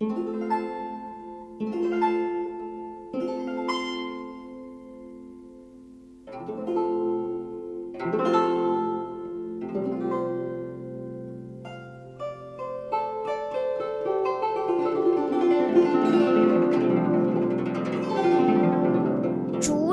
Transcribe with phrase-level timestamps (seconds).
[0.00, 0.06] 竹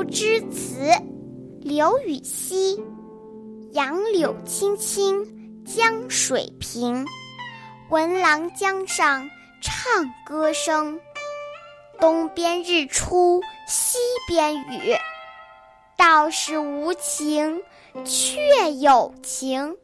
[0.04, 0.90] 枝词，
[1.60, 2.82] 刘禹锡。
[3.72, 7.04] 杨柳青青江水平，
[7.90, 9.28] 闻郎江上
[9.60, 9.82] 唱
[10.24, 10.98] 歌声。
[12.00, 14.94] 东边日出西边雨，
[15.96, 17.60] 道是无晴
[18.04, 19.76] 却有晴。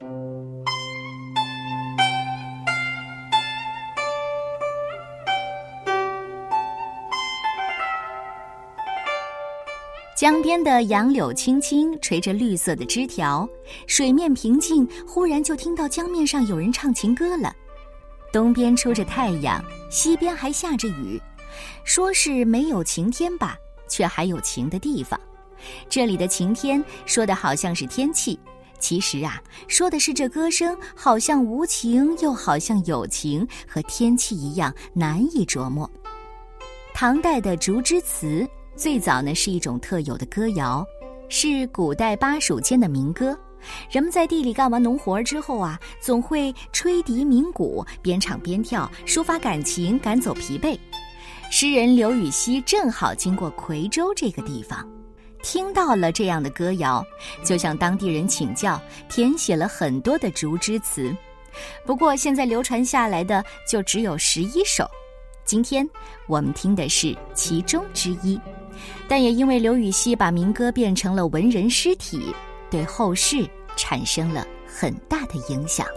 [10.17, 13.47] 江边的杨柳青青，垂着绿色的枝条，
[13.89, 14.89] 水面平静。
[15.07, 17.53] 忽然就听到江面上有人唱情歌了。
[18.35, 21.23] 东边出着太阳，西边还下着雨，
[21.85, 23.57] 说是没有晴天吧，
[23.89, 25.19] 却还有晴的地方。
[25.89, 28.37] 这里的晴天说的好像是天气，
[28.81, 35.89] 其实啊，说的是这歌声好像无情，又好像有情，和天气一样难以琢磨。
[36.93, 38.45] 唐代的竹枝词。
[38.75, 40.85] 最早呢是一种特有的歌谣，
[41.29, 43.39] 是古代巴蜀间的民歌。
[43.91, 50.79] 人们在地里干完农活之后啊，总会吹笛鸣鼓，边唱边跳，抒发感情，赶走疲惫。
[51.51, 54.85] 诗人刘禹锡正好经过夔州这个地方，
[55.43, 57.05] 听到了这样的歌谣，
[57.45, 61.15] 就向当地人请教，填写了很多的竹枝词。
[61.87, 64.89] 不过现在流传下来的就只有十一首。
[65.45, 65.89] 今天
[66.27, 68.41] 我们听的是其中之一。
[69.07, 72.35] 但也因为刘禹锡把民歌变成了文人诗体，
[72.75, 75.87] 对后世产生了很大的影响。《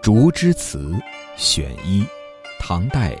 [0.00, 0.78] 竹枝词》
[1.36, 2.06] 选一，
[2.60, 3.20] 唐代